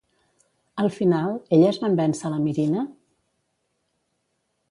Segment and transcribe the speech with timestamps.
[0.83, 2.87] Al final, elles van vèncer la Mirina?